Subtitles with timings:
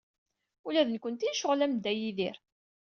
[0.67, 2.37] Ula d nekkenti necɣel am Dda Yidir.